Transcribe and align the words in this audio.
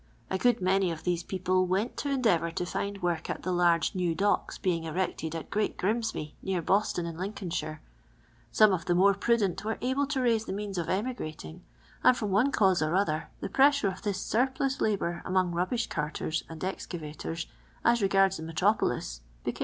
A 0.31 0.39
good 0.39 0.61
many 0.61 0.89
of 0.89 1.03
these 1.03 1.21
people 1.21 1.67
went 1.67 1.95
to 1.97 2.09
endeavour 2.09 2.49
to 2.49 2.65
find 2.65 3.03
work 3.03 3.29
at 3.29 3.43
the 3.43 3.51
large 3.51 3.93
new 3.93 4.15
docks 4.15 4.57
being 4.57 4.85
erected 4.85 5.35
at 5.35 5.51
Great 5.51 5.77
Grimsby, 5.77 6.35
near 6.41 6.59
Boston, 6.59 7.05
in 7.05 7.19
Lincolnshire. 7.19 7.83
Some 8.51 8.73
of 8.73 8.85
the 8.85 8.95
more 8.95 9.13
prudent 9.13 9.63
were 9.63 9.77
able 9.79 10.07
to 10.07 10.19
raise 10.19 10.45
the 10.45 10.53
means 10.53 10.79
of 10.79 10.89
emigrating, 10.89 11.61
and 12.03 12.17
from 12.17 12.31
one 12.31 12.51
canse 12.51 12.81
or 12.81 12.95
other 12.95 13.29
the 13.41 13.49
pressure 13.49 13.89
of 13.89 14.01
this 14.01 14.17
snrplus 14.19 14.81
labour 14.81 15.21
among 15.23 15.51
rub 15.51 15.69
bish 15.69 15.85
carters 15.85 16.43
and 16.49 16.63
excavators, 16.63 17.45
as 17.85 18.01
regards 18.01 18.37
the 18.37 18.41
me 18.41 18.53
tropolis, 18.53 19.19
became 19.43 19.53
relieved." 19.53 19.59